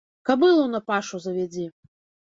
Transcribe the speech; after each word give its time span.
Кабылу 0.29 0.63
на 0.73 0.79
пашу 0.89 1.23
завядзі. 1.29 1.71